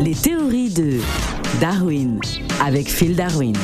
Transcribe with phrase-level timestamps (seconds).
[0.00, 1.00] Les théories de
[1.60, 2.20] Darwin
[2.64, 3.54] avec Phil Darwin.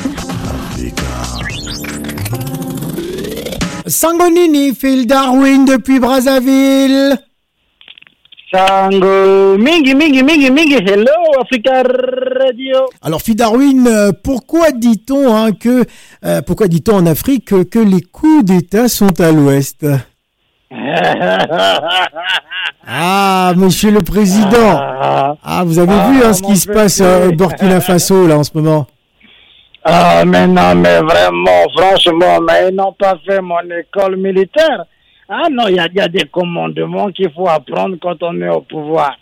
[3.87, 7.17] Sangonini, Phil Darwin depuis Brazzaville.
[8.51, 11.11] Sango, mingi, mingi, mingi, mingi, hello,
[11.41, 12.85] Africa Radio.
[13.01, 15.85] Alors, Phil Darwin, euh, pourquoi dit-on hein, que,
[16.25, 19.85] euh, pourquoi dit-on en Afrique que, que les coups d'État sont à l'ouest?
[22.87, 24.79] Ah, monsieur le président.
[25.43, 28.43] Ah, vous avez vu hein, ce qui se passe euh, au Burkina Faso là en
[28.43, 28.87] ce moment?
[29.83, 34.85] Ah, mais non, mais vraiment, franchement, mais ils n'ont pas fait mon école militaire.
[35.29, 38.39] Ah non, il y a, il y a des commandements qu'il faut apprendre quand on
[38.41, 39.15] est au pouvoir.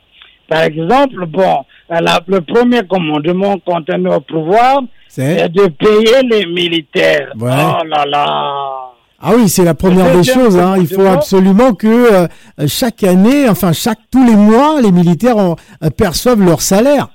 [0.47, 5.37] Par exemple, bon, la- le premier commandement quand on est au pouvoir, C'est?
[5.39, 7.31] c'est de payer les militaires.
[7.39, 7.49] Ouais.
[7.51, 8.82] Oh là là.
[9.25, 10.57] Ah oui, c'est la première des choses.
[10.57, 10.75] Hein.
[10.77, 12.27] Il faut absolument que euh,
[12.67, 17.07] chaque année, enfin chaque tous les mois, les militaires euh, perçoivent leur salaire.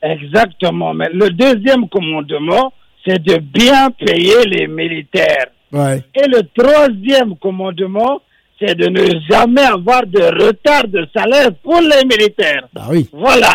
[0.00, 0.94] Exactement.
[0.94, 2.72] Mais le deuxième commandement,
[3.04, 5.48] c'est de bien payer les militaires.
[5.72, 6.04] Ouais.
[6.14, 8.20] Et le troisième commandement,
[8.60, 12.68] c'est de ne jamais avoir de retard de salaire pour les militaires.
[12.72, 13.08] Bah oui.
[13.12, 13.54] Voilà.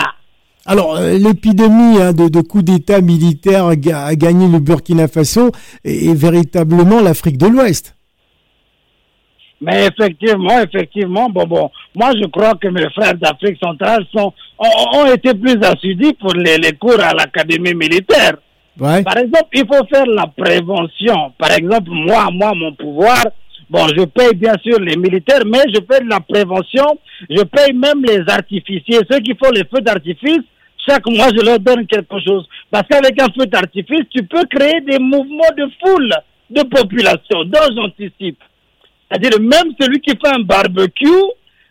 [0.66, 5.08] Alors, euh, l'épidémie hein, de, de coups d'État militaires a, ga- a gagné le Burkina
[5.09, 5.52] Faso
[5.83, 7.95] et, et véritablement l'Afrique de l'Ouest.
[9.59, 14.97] Mais effectivement, effectivement, bon, bon, moi je crois que mes frères d'Afrique centrale sont, ont,
[15.00, 18.36] ont été plus assidus pour les, les cours à l'académie militaire.
[18.80, 19.03] Ouais.
[19.03, 21.31] Par exemple, il faut faire la prévention.
[21.38, 23.23] Par exemple, moi, moi, mon pouvoir,
[23.69, 26.86] bon, je paye bien sûr les militaires, mais je fais de la prévention.
[27.30, 30.44] Je paye même les artificiers, ceux qui font les feux d'artifice.
[30.87, 32.47] Chaque mois, je leur donne quelque chose.
[32.69, 36.13] Parce qu'avec un feu d'artifice, tu peux créer des mouvements de foule,
[36.49, 38.39] de population, dont j'anticipe.
[39.09, 41.07] C'est-à-dire, même celui qui fait un barbecue,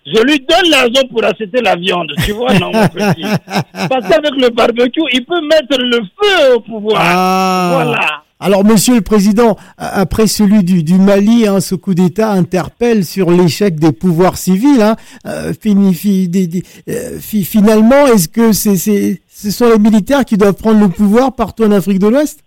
[0.05, 2.13] je lui donne l'argent pour acheter la viande.
[2.25, 3.23] Tu vois, non, mon petit.
[3.89, 7.03] Parce qu'avec le barbecue, il peut mettre le feu au pouvoir.
[7.05, 7.71] Ah.
[7.75, 8.22] Voilà.
[8.45, 13.77] Alors, Monsieur le Président, après celui du, Mali, hein, ce coup d'État interpelle sur l'échec
[13.77, 14.83] des pouvoirs civils.
[14.83, 20.89] Hein, Euh, euh, fi- finalement, est-ce que ce sont les militaires qui doivent prendre le
[20.89, 22.43] pouvoir partout en Afrique de l'Ouest?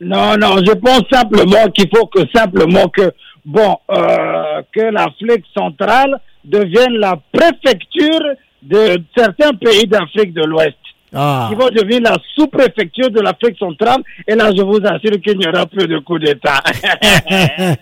[0.00, 3.12] Non, non, je pense simplement qu'il faut que simplement que
[3.44, 8.22] bon euh, que l'Afrique centrale devienne la préfecture
[8.62, 10.76] de certains pays d'Afrique de l'Ouest.
[11.14, 11.48] Ah.
[11.50, 14.02] Qui vont devenir la sous-préfecture de l'Afrique centrale.
[14.28, 16.62] Et là, je vous assure qu'il n'y aura plus de coup d'État.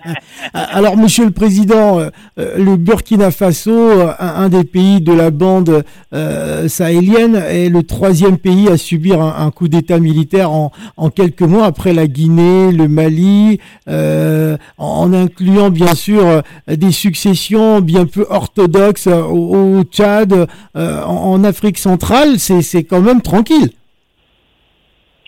[0.54, 5.12] Alors, Monsieur le Président, euh, euh, le Burkina Faso, euh, un, un des pays de
[5.12, 5.84] la bande
[6.14, 11.10] euh, sahélienne, est le troisième pays à subir un, un coup d'État militaire en, en
[11.10, 17.80] quelques mois après la Guinée, le Mali, euh, en, en incluant bien sûr des successions
[17.80, 20.46] bien peu orthodoxes au, au Tchad,
[20.76, 22.38] euh, en, en Afrique centrale.
[22.38, 23.70] C'est quand même tranquille.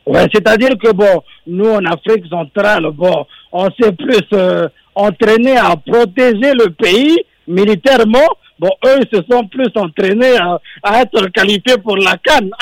[0.07, 5.77] Ouais, c'est-à-dire que bon, nous en Afrique centrale, bon, on s'est plus euh, entraîné à
[5.77, 8.27] protéger le pays militairement.
[8.59, 12.51] Bon, eux, ils se sont plus entraînés à, à être qualifiés pour la canne.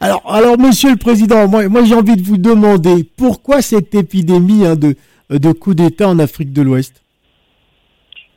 [0.00, 4.66] Alors, alors, Monsieur le Président, moi, moi j'ai envie de vous demander pourquoi cette épidémie
[4.66, 4.94] hein, de,
[5.30, 7.02] de coups d'État en Afrique de l'Ouest?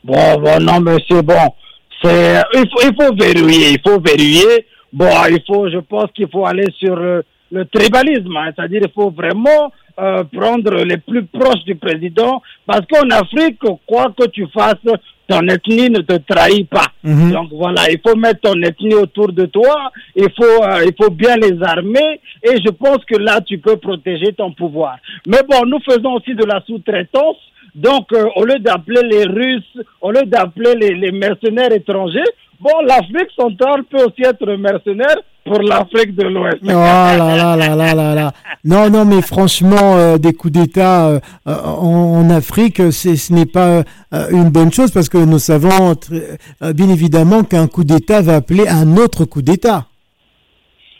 [0.03, 1.53] Bon, bon, non, mais c'est bon.
[2.03, 4.65] C'est, il faut, il faut verrouiller, il faut verrouiller.
[4.91, 7.21] Bon, il faut, je pense qu'il faut aller sur euh,
[7.51, 8.51] le tribalisme, hein.
[8.55, 14.13] c'est-à-dire il faut vraiment euh, prendre les plus proches du président, parce qu'en Afrique, quoi
[14.17, 14.75] que tu fasses,
[15.27, 16.87] ton ethnie ne te trahit pas.
[17.03, 17.31] Mhm.
[17.31, 21.11] Donc voilà, il faut mettre ton ethnie autour de toi, il faut, euh, il faut
[21.11, 24.97] bien les armer, et je pense que là, tu peux protéger ton pouvoir.
[25.27, 27.37] Mais bon, nous faisons aussi de la sous-traitance,
[27.75, 32.19] donc euh, au lieu d'appeler les Russes, au lieu d'appeler les, mercenaires étrangers,
[32.59, 36.59] bon, l'Afrique centrale peut aussi être mercenaire pour l'Afrique de l'Ouest.
[36.63, 36.69] Oh.
[38.63, 43.45] Non, non, mais franchement, euh, des coups d'État euh, euh, en, en Afrique, ce n'est
[43.45, 43.83] pas
[44.31, 45.95] une bonne chose parce que nous savons
[46.61, 49.87] bien évidemment qu'un coup d'État va appeler un autre coup d'État.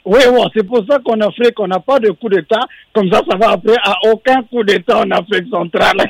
[0.06, 2.60] Oui, bon, c'est pour ça qu'en Afrique, on n'a pas de coup d'État.
[2.94, 5.98] Comme ça, ça va appeler à aucun coup d'État en Afrique centrale.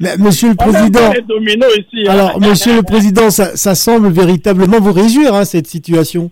[0.00, 2.06] Mais, monsieur le on Président, ici.
[2.06, 2.12] hein.
[2.12, 6.30] alors, monsieur le Président, ça, ça semble véritablement vous réjouir, hein, cette situation.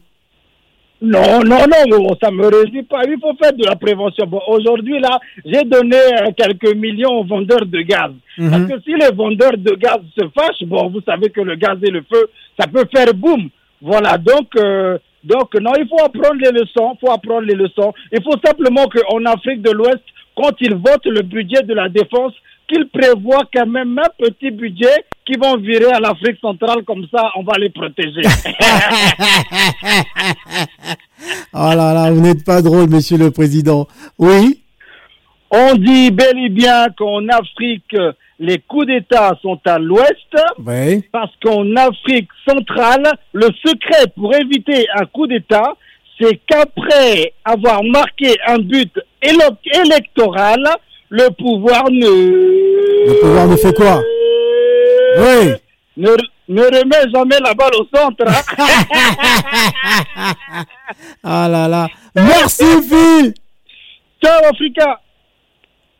[1.02, 3.00] Non, non, non, bon, ça me réjouit pas.
[3.06, 4.26] Il faut faire de la prévention.
[4.26, 8.10] Bon, aujourd'hui, là, j'ai donné euh, quelques millions aux vendeurs de gaz.
[8.36, 8.50] Mhm.
[8.50, 11.78] Parce que si les vendeurs de gaz se fâchent, bon, vous savez que le gaz
[11.82, 12.28] et le feu,
[12.58, 13.48] ça peut faire boum.
[13.82, 17.92] Voilà, donc, euh, donc, non, il faut apprendre les leçons, il faut apprendre les leçons.
[18.12, 20.02] Il faut simplement qu'en Afrique de l'Ouest,
[20.36, 22.32] quand ils votent le budget de la défense,
[22.68, 27.30] qu'ils prévoient quand même un petit budget qui vont virer à l'Afrique centrale, comme ça
[27.36, 28.22] on va les protéger.
[31.52, 33.86] oh là là, vous n'êtes pas drôle, monsieur le président.
[34.18, 34.62] Oui?
[35.50, 37.94] On dit bel et bien qu'en Afrique,
[38.38, 41.02] les coups d'État sont à l'ouest, Oui.
[41.12, 45.74] parce qu'en Afrique centrale, le secret pour éviter un coup d'État,
[46.20, 48.92] c'est qu'après avoir marqué un but
[49.22, 50.62] élo- électoral,
[51.08, 53.08] le pouvoir ne...
[53.08, 54.00] Le pouvoir ne fait quoi?
[55.18, 55.52] Oui.
[55.96, 56.10] Ne,
[56.48, 58.24] ne remet jamais la balle au centre.
[58.26, 58.42] hein.
[61.24, 61.88] Ah là là.
[62.14, 63.34] Merci, Phil
[64.22, 65.00] Ciao, Africa